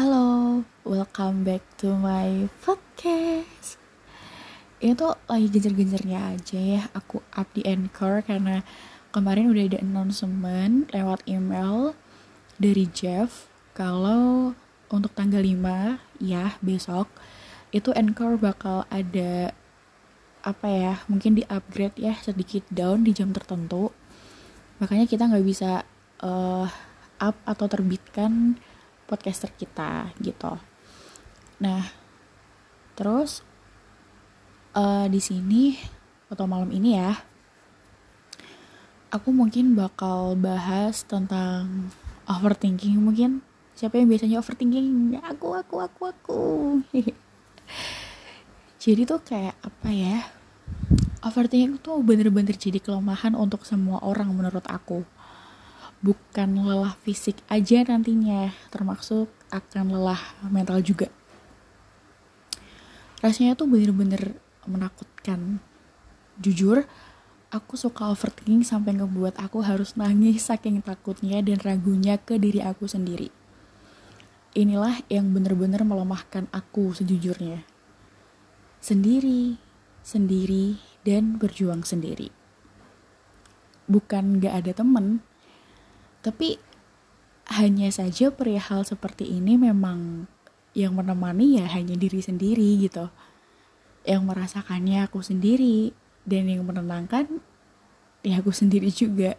Halo, 0.00 0.64
welcome 0.80 1.44
back 1.44 1.60
to 1.76 1.92
my 1.92 2.48
podcast. 2.64 3.76
Ini 4.80 4.96
tuh 4.96 5.12
lagi 5.28 5.52
genjer-genjernya 5.52 6.40
aja 6.40 6.56
ya, 6.56 6.82
aku 6.96 7.20
up 7.36 7.44
di 7.52 7.60
Anchor 7.68 8.24
karena 8.24 8.64
kemarin 9.12 9.52
udah 9.52 9.60
ada 9.68 9.78
announcement 9.84 10.88
lewat 10.96 11.20
email 11.28 11.92
dari 12.56 12.88
Jeff 12.88 13.52
kalau 13.76 14.56
untuk 14.88 15.12
tanggal 15.12 15.44
5 15.44 16.00
ya 16.24 16.56
besok 16.64 17.12
itu 17.68 17.92
Anchor 17.92 18.40
bakal 18.40 18.88
ada 18.88 19.52
apa 20.40 20.64
ya 20.64 20.94
mungkin 21.12 21.36
di 21.36 21.44
upgrade 21.44 22.00
ya 22.00 22.16
sedikit 22.24 22.64
down 22.72 23.04
di 23.04 23.12
jam 23.12 23.36
tertentu 23.36 23.92
makanya 24.80 25.04
kita 25.04 25.28
nggak 25.28 25.44
bisa 25.44 25.84
uh, 26.24 26.64
up 27.20 27.36
atau 27.44 27.68
terbitkan 27.68 28.56
podcaster 29.10 29.50
kita 29.50 30.14
gitu. 30.22 30.54
Nah, 31.58 31.82
terus 32.94 33.42
uh, 34.78 35.10
di 35.10 35.18
sini 35.18 35.74
atau 36.30 36.46
malam 36.46 36.70
ini 36.70 36.94
ya, 36.94 37.18
aku 39.10 39.34
mungkin 39.34 39.74
bakal 39.74 40.38
bahas 40.38 41.02
tentang 41.02 41.90
overthinking 42.30 43.02
mungkin. 43.02 43.42
Siapa 43.74 43.98
yang 43.98 44.06
biasanya 44.06 44.38
overthinking? 44.38 45.18
Ya, 45.18 45.20
aku, 45.26 45.58
aku, 45.58 45.82
aku, 45.82 46.02
aku. 46.06 46.42
jadi 48.82 49.02
tuh 49.10 49.18
kayak 49.26 49.58
apa 49.58 49.88
ya? 49.90 50.30
Overthinking 51.26 51.82
tuh 51.82 51.98
bener-bener 52.06 52.54
jadi 52.54 52.78
kelemahan 52.78 53.34
untuk 53.34 53.66
semua 53.66 53.98
orang 54.06 54.30
menurut 54.30 54.62
aku 54.70 55.02
bukan 56.00 56.64
lelah 56.64 56.96
fisik 57.04 57.40
aja 57.52 57.84
nantinya, 57.84 58.52
termasuk 58.72 59.28
akan 59.52 59.92
lelah 59.92 60.20
mental 60.48 60.80
juga. 60.80 61.12
Rasanya 63.20 63.52
tuh 63.52 63.68
bener-bener 63.68 64.40
menakutkan. 64.64 65.60
Jujur, 66.40 66.88
aku 67.52 67.76
suka 67.76 68.08
overthinking 68.08 68.64
sampai 68.64 68.96
ngebuat 68.96 69.36
aku 69.36 69.60
harus 69.60 69.92
nangis 69.92 70.48
saking 70.48 70.80
takutnya 70.80 71.44
dan 71.44 71.60
ragunya 71.60 72.16
ke 72.16 72.40
diri 72.40 72.64
aku 72.64 72.88
sendiri. 72.88 73.28
Inilah 74.56 75.04
yang 75.12 75.30
bener-bener 75.36 75.84
melemahkan 75.84 76.48
aku 76.50 76.96
sejujurnya. 76.96 77.62
Sendiri, 78.80 79.60
sendiri, 80.00 80.80
dan 81.04 81.36
berjuang 81.36 81.84
sendiri. 81.84 82.32
Bukan 83.84 84.40
gak 84.40 84.64
ada 84.64 84.72
temen, 84.72 85.20
tapi 86.20 86.60
hanya 87.50 87.90
saja 87.90 88.30
perihal 88.30 88.86
seperti 88.86 89.26
ini 89.26 89.58
memang 89.58 90.30
yang 90.72 90.94
menemani 90.94 91.58
ya 91.58 91.66
hanya 91.74 91.98
diri 91.98 92.22
sendiri 92.22 92.78
gitu. 92.78 93.10
Yang 94.06 94.22
merasakannya 94.22 95.04
aku 95.10 95.20
sendiri 95.20 95.90
dan 96.22 96.46
yang 96.46 96.62
menenangkan 96.62 97.26
ya 98.22 98.38
aku 98.38 98.54
sendiri 98.54 98.88
juga. 98.94 99.34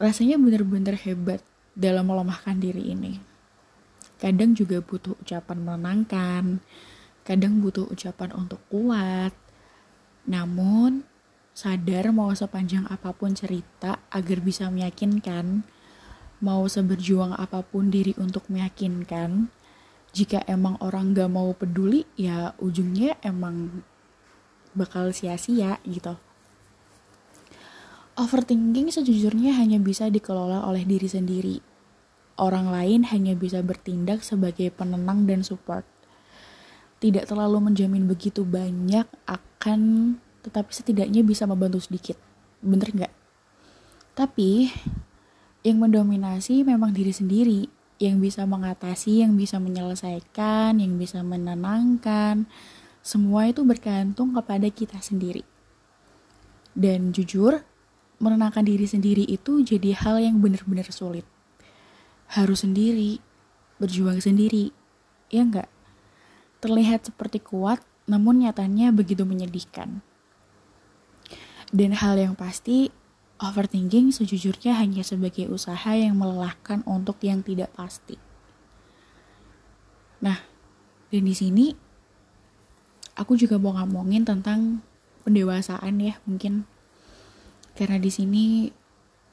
Rasanya 0.00 0.40
bener-bener 0.40 0.96
hebat 0.96 1.44
dalam 1.76 2.08
melemahkan 2.08 2.56
diri 2.56 2.96
ini. 2.96 3.20
Kadang 4.16 4.56
juga 4.56 4.80
butuh 4.80 5.16
ucapan 5.20 5.58
menenangkan 5.60 6.64
kadang 7.24 7.60
butuh 7.60 7.86
ucapan 7.86 8.34
untuk 8.34 8.60
kuat. 8.72 9.30
Namun 10.26 11.04
sadar 11.52 12.14
mau 12.14 12.30
sepanjang 12.32 12.86
apa 12.88 13.12
pun 13.12 13.34
cerita 13.34 14.00
agar 14.08 14.38
bisa 14.40 14.70
meyakinkan, 14.70 15.62
mau 16.40 16.64
seberjuang 16.64 17.36
apa 17.36 17.60
pun 17.60 17.92
diri 17.92 18.16
untuk 18.16 18.48
meyakinkan, 18.48 19.52
jika 20.10 20.42
emang 20.50 20.74
orang 20.82 21.14
gak 21.14 21.30
mau 21.30 21.54
peduli 21.54 22.02
ya 22.18 22.56
ujungnya 22.58 23.14
emang 23.22 23.84
bakal 24.74 25.14
sia-sia 25.14 25.78
gitu. 25.86 26.18
Overthinking 28.18 28.90
sejujurnya 28.90 29.56
hanya 29.56 29.78
bisa 29.80 30.10
dikelola 30.10 30.66
oleh 30.66 30.84
diri 30.84 31.08
sendiri. 31.08 31.56
Orang 32.40 32.72
lain 32.72 33.06
hanya 33.08 33.36
bisa 33.36 33.60
bertindak 33.64 34.24
sebagai 34.24 34.72
penenang 34.72 35.24
dan 35.24 35.40
support. 35.44 35.86
Tidak 37.00 37.24
terlalu 37.24 37.72
menjamin 37.72 38.04
begitu 38.04 38.44
banyak 38.44 39.08
akan 39.24 39.80
tetapi 40.44 40.70
setidaknya 40.72 41.24
bisa 41.24 41.44
membantu 41.44 41.80
sedikit. 41.80 42.16
Bener 42.60 42.92
nggak? 42.92 43.12
Tapi 44.16 44.68
yang 45.60 45.80
mendominasi 45.80 46.64
memang 46.64 46.92
diri 46.92 47.12
sendiri 47.12 47.68
yang 48.00 48.16
bisa 48.16 48.48
mengatasi, 48.48 49.20
yang 49.20 49.36
bisa 49.36 49.60
menyelesaikan, 49.60 50.80
yang 50.80 50.96
bisa 50.96 51.20
menenangkan. 51.20 52.48
Semua 53.04 53.52
itu 53.52 53.60
bergantung 53.64 54.32
kepada 54.32 54.68
kita 54.72 54.96
sendiri. 55.04 55.44
Dan 56.72 57.12
jujur, 57.12 57.60
menenangkan 58.20 58.64
diri 58.64 58.88
sendiri 58.88 59.24
itu 59.28 59.60
jadi 59.60 59.92
hal 59.96 60.16
yang 60.20 60.40
benar-benar 60.40 60.88
sulit. 60.88 61.28
Harus 62.32 62.64
sendiri, 62.64 63.20
berjuang 63.76 64.20
sendiri, 64.20 64.72
ya 65.28 65.44
enggak? 65.44 65.68
Terlihat 66.64 67.08
seperti 67.12 67.40
kuat, 67.40 67.84
namun 68.08 68.44
nyatanya 68.44 68.92
begitu 68.96 69.28
menyedihkan. 69.28 70.00
Dan 71.70 71.94
hal 71.94 72.18
yang 72.18 72.34
pasti, 72.34 72.90
overthinking 73.40 74.12
sejujurnya 74.12 74.76
hanya 74.76 75.00
sebagai 75.00 75.48
usaha 75.48 75.96
yang 75.96 76.18
melelahkan 76.18 76.84
untuk 76.84 77.16
yang 77.24 77.40
tidak 77.40 77.72
pasti. 77.72 78.20
Nah, 80.20 80.36
dan 81.08 81.24
di 81.24 81.32
sini 81.32 81.72
aku 83.16 83.40
juga 83.40 83.56
mau 83.56 83.72
ngomongin 83.72 84.28
tentang 84.28 84.84
pendewasaan 85.24 86.00
ya 86.00 86.16
mungkin 86.24 86.64
karena 87.76 88.00
di 88.00 88.08
sini 88.12 88.44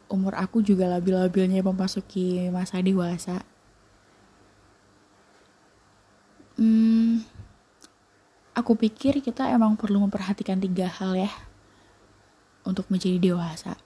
umur 0.07 0.39
aku 0.39 0.63
juga 0.63 0.87
labil-labilnya 0.87 1.59
memasuki 1.59 2.47
masa 2.47 2.79
dewasa. 2.79 3.43
Hmm, 6.55 7.21
aku 8.55 8.73
pikir 8.79 9.19
kita 9.19 9.51
emang 9.51 9.75
perlu 9.75 10.01
memperhatikan 10.01 10.57
tiga 10.57 10.87
hal 10.87 11.13
ya 11.13 11.31
untuk 12.67 12.91
menjadi 12.91 13.15
dewasa, 13.31 13.79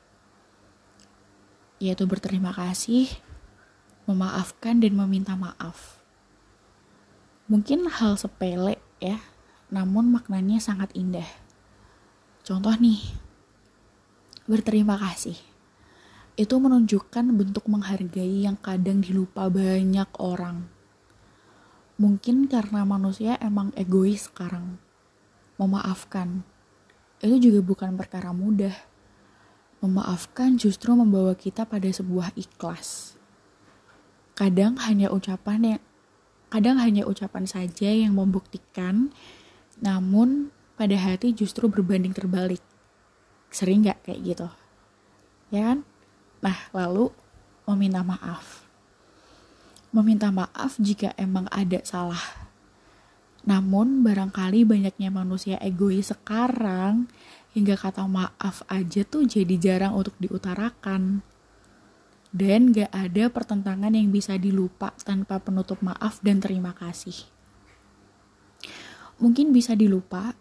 yaitu 1.78 2.10
berterima 2.10 2.50
kasih, 2.50 3.14
memaafkan, 4.10 4.82
dan 4.82 4.98
meminta 4.98 5.38
maaf. 5.38 6.02
Mungkin 7.46 7.86
hal 7.86 8.18
sepele 8.18 8.82
ya, 8.98 9.22
namun 9.70 10.10
maknanya 10.10 10.58
sangat 10.58 10.90
indah. 10.98 11.30
Contoh 12.42 12.74
nih, 12.74 12.98
berterima 14.50 14.98
kasih. 14.98 15.38
Itu 16.34 16.58
menunjukkan 16.58 17.38
bentuk 17.38 17.70
menghargai 17.70 18.50
yang 18.50 18.58
kadang 18.58 19.06
dilupa 19.06 19.46
banyak 19.46 20.10
orang. 20.18 20.66
Mungkin 22.02 22.50
karena 22.50 22.82
manusia 22.82 23.38
emang 23.38 23.70
egois 23.78 24.26
sekarang. 24.26 24.82
Memaafkan 25.62 26.42
itu 27.22 27.50
juga 27.50 27.62
bukan 27.62 27.94
perkara 27.94 28.34
mudah. 28.34 28.74
Memaafkan 29.82 30.58
justru 30.58 30.94
membawa 30.94 31.38
kita 31.38 31.66
pada 31.66 31.90
sebuah 31.90 32.34
ikhlas. 32.34 33.18
Kadang 34.34 34.78
hanya 34.82 35.14
ucapan 35.14 35.78
yang 35.78 35.82
kadang 36.52 36.82
hanya 36.82 37.06
ucapan 37.06 37.46
saja 37.46 37.90
yang 37.90 38.18
membuktikan, 38.18 39.14
namun 39.80 40.50
pada 40.76 40.98
hati 40.98 41.34
justru 41.34 41.70
berbanding 41.70 42.14
terbalik. 42.14 42.62
Sering 43.54 43.86
nggak 43.86 44.02
kayak 44.06 44.22
gitu? 44.26 44.48
Ya 45.54 45.74
kan? 45.74 45.80
Nah, 46.42 46.58
lalu 46.74 47.14
meminta 47.70 48.02
maaf. 48.02 48.66
Meminta 49.94 50.34
maaf 50.34 50.82
jika 50.82 51.14
emang 51.22 51.46
ada 51.54 51.86
salah 51.86 52.41
namun 53.42 54.06
barangkali 54.06 54.66
banyaknya 54.70 55.10
manusia 55.10 55.58
egois 55.58 56.14
sekarang 56.14 57.10
hingga 57.58 57.74
kata 57.74 58.06
maaf 58.06 58.64
aja 58.70 59.02
tuh 59.04 59.26
jadi 59.28 59.56
jarang 59.58 59.98
untuk 59.98 60.16
diutarakan. 60.22 61.26
Dan 62.32 62.72
gak 62.72 62.96
ada 62.96 63.28
pertentangan 63.28 63.92
yang 63.92 64.08
bisa 64.08 64.40
dilupa 64.40 64.96
tanpa 65.04 65.44
penutup 65.44 65.84
maaf 65.84 66.24
dan 66.24 66.40
terima 66.40 66.72
kasih. 66.72 67.28
Mungkin 69.20 69.52
bisa 69.52 69.76
dilupa, 69.76 70.32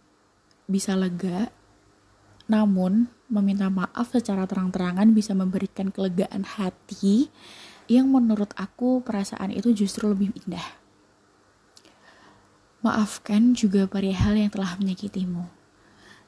bisa 0.71 0.95
lega, 0.95 1.51
namun 2.47 3.11
meminta 3.27 3.67
maaf 3.67 4.15
secara 4.15 4.47
terang-terangan 4.47 5.11
bisa 5.11 5.35
memberikan 5.35 5.91
kelegaan 5.91 6.47
hati 6.47 7.27
yang 7.91 8.07
menurut 8.07 8.55
aku 8.55 9.03
perasaan 9.03 9.51
itu 9.51 9.75
justru 9.75 10.07
lebih 10.15 10.31
indah. 10.47 10.80
Maafkan 12.81 13.53
juga 13.53 13.85
perihal 13.85 14.41
yang 14.41 14.49
telah 14.49 14.73
menyakitimu. 14.81 15.45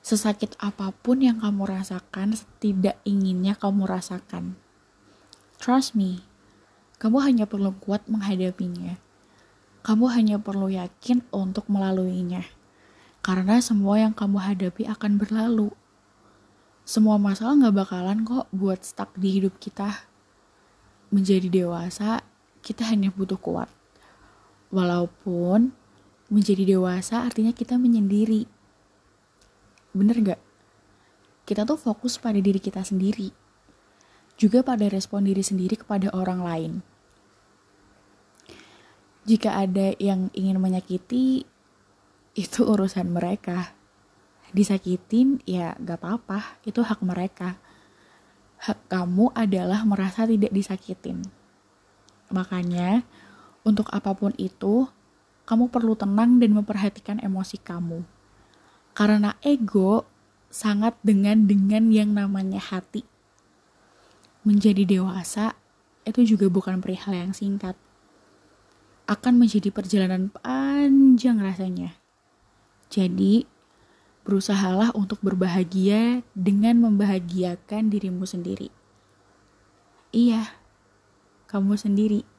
Sesakit 0.05 0.53
apa 0.61 0.93
pun 0.93 1.25
yang 1.25 1.41
kamu 1.41 1.65
rasakan, 1.65 2.37
tidak 2.61 3.01
inginnya 3.09 3.57
kamu 3.57 3.89
rasakan. 3.89 4.61
Trust 5.57 5.97
me, 5.97 6.21
kamu 7.01 7.25
hanya 7.25 7.49
perlu 7.49 7.73
kuat 7.81 8.05
menghadapinya. 8.05 9.01
Kamu 9.81 10.13
hanya 10.13 10.37
perlu 10.37 10.69
yakin 10.69 11.25
untuk 11.33 11.73
melaluinya. 11.73 12.45
Karena 13.25 13.57
semua 13.65 14.05
yang 14.05 14.13
kamu 14.13 14.37
hadapi 14.37 14.85
akan 14.93 15.17
berlalu. 15.17 15.73
Semua 16.85 17.17
masalah 17.17 17.57
gak 17.65 17.81
bakalan 17.81 18.29
kok 18.29 18.45
buat 18.53 18.85
stuck 18.85 19.17
di 19.17 19.41
hidup 19.41 19.57
kita. 19.57 20.05
Menjadi 21.09 21.49
dewasa, 21.49 22.21
kita 22.61 22.85
hanya 22.93 23.09
butuh 23.09 23.41
kuat. 23.41 23.73
Walaupun 24.69 25.81
menjadi 26.33 26.65
dewasa 26.65 27.29
artinya 27.29 27.53
kita 27.53 27.77
menyendiri. 27.77 28.49
Bener 29.93 30.17
gak? 30.25 30.41
Kita 31.45 31.69
tuh 31.69 31.77
fokus 31.77 32.17
pada 32.17 32.41
diri 32.41 32.57
kita 32.57 32.81
sendiri. 32.81 33.29
Juga 34.41 34.65
pada 34.65 34.89
respon 34.89 35.29
diri 35.29 35.45
sendiri 35.45 35.77
kepada 35.77 36.09
orang 36.17 36.41
lain 36.41 36.73
jika 39.23 39.55
ada 39.55 39.95
yang 40.03 40.35
ingin 40.35 40.59
menyakiti, 40.59 41.47
itu 42.35 42.61
urusan 42.67 43.07
mereka. 43.07 43.71
Disakitin, 44.51 45.39
ya 45.47 45.79
gak 45.79 46.03
apa-apa, 46.03 46.59
itu 46.67 46.83
hak 46.83 47.01
mereka. 47.07 47.57
Hak 48.59 48.91
kamu 48.91 49.31
adalah 49.35 49.87
merasa 49.87 50.27
tidak 50.27 50.51
disakitin. 50.51 51.23
Makanya, 52.35 53.07
untuk 53.63 53.87
apa 53.95 54.11
pun 54.19 54.35
itu, 54.39 54.91
kamu 55.45 55.69
perlu 55.69 55.99
tenang 55.99 56.39
dan 56.39 56.55
memperhatikan 56.55 57.19
emosi 57.19 57.59
kamu. 57.61 58.07
Karena 58.93 59.35
ego 59.43 60.07
sangat 60.53 60.95
dengan 61.01 61.49
dengan 61.49 61.89
yang 61.89 62.13
namanya 62.13 62.61
hati. 62.61 63.03
Menjadi 64.45 64.85
dewasa 64.85 65.57
itu 66.03 66.35
juga 66.35 66.51
bukan 66.51 66.83
perihal 66.83 67.15
yang 67.15 67.33
singkat 67.33 67.79
akan 69.07 69.39
menjadi 69.39 69.69
perjalanan 69.75 70.31
panjang 70.31 71.43
rasanya. 71.43 71.99
Jadi, 72.93 73.45
berusahalah 74.23 74.95
untuk 74.95 75.19
berbahagia 75.21 76.23
dengan 76.33 76.79
membahagiakan 76.87 77.91
dirimu 77.91 78.23
sendiri. 78.25 78.71
Iya, 80.15 80.55
kamu 81.51 81.75
sendiri. 81.75 82.32